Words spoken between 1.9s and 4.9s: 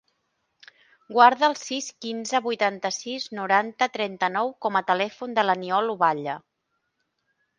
quinze, vuitanta-sis, noranta, trenta-nou com a